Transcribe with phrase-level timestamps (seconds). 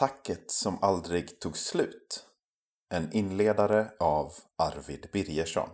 [0.00, 2.26] Tacket som aldrig tog slut.
[2.94, 5.68] En inledare av Arvid Birgersson.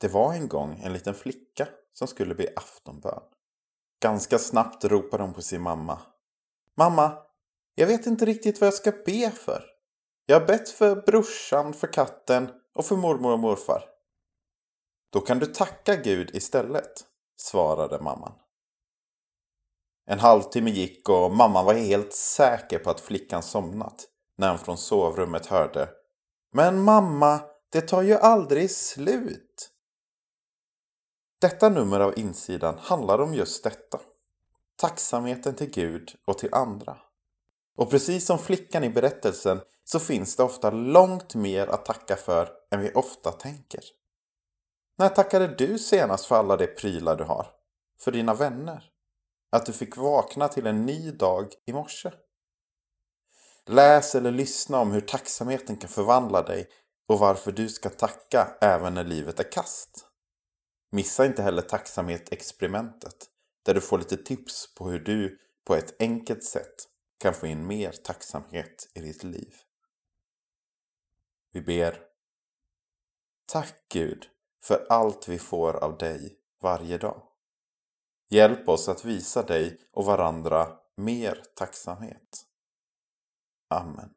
[0.00, 3.22] Det var en gång en liten flicka som skulle be aftonbön.
[4.02, 5.98] Ganska snabbt ropade hon på sin mamma.
[6.76, 7.18] Mamma,
[7.74, 9.64] jag vet inte riktigt vad jag ska be för.
[10.26, 13.84] Jag har bett för brorsan, för katten och för mormor och morfar.
[15.12, 17.04] Då kan du tacka Gud istället,
[17.36, 18.32] svarade mamman.
[20.06, 24.06] En halvtimme gick och mamman var helt säker på att flickan somnat
[24.38, 25.88] när hon från sovrummet hörde
[26.52, 27.40] Men mamma,
[27.72, 29.70] det tar ju aldrig slut.
[31.40, 34.00] Detta nummer av insidan handlar om just detta.
[34.76, 36.96] Tacksamheten till Gud och till andra.
[37.76, 42.48] Och precis som flickan i berättelsen så finns det ofta långt mer att tacka för
[42.70, 43.80] än vi ofta tänker.
[44.98, 47.46] När tackade du senast för alla de prylar du har?
[48.00, 48.90] För dina vänner?
[49.56, 52.12] Att du fick vakna till en ny dag i morse?
[53.66, 56.68] Läs eller lyssna om hur tacksamheten kan förvandla dig
[57.08, 60.06] och varför du ska tacka även när livet är kast.
[60.92, 63.30] Missa inte heller tacksamhetsexperimentet
[63.64, 67.66] där du får lite tips på hur du på ett enkelt sätt kan få in
[67.66, 69.54] mer tacksamhet i ditt liv.
[71.52, 72.00] Vi ber.
[73.46, 74.26] Tack Gud
[74.62, 77.35] för allt vi får av dig varje dag.
[78.36, 82.44] Hjälp oss att visa dig och varandra mer tacksamhet.
[83.74, 84.15] Amen.